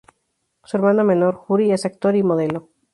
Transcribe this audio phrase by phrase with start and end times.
[0.63, 2.69] Su hermano menor, Juri, es actor y modelo.